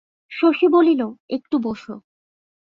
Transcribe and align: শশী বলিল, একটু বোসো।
শশী 0.31 0.67
বলিল, 0.67 1.01
একটু 1.29 1.55
বোসো। 1.59 1.95